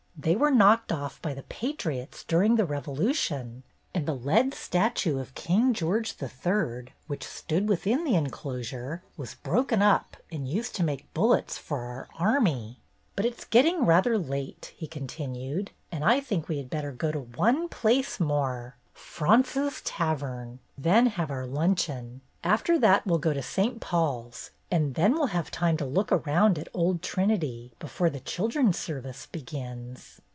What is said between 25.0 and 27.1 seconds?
we 'll have time to look around at Old